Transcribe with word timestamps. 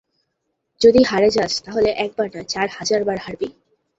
যদি 0.81 1.01
হারে 1.03 1.29
যাস, 1.29 1.53
তাহলে, 1.65 1.89
একবার 2.05 2.27
নয় 2.33 2.47
চার 2.49 2.67
হাজার 2.69 3.01
বার 3.03 3.17
হারবি। 3.17 3.47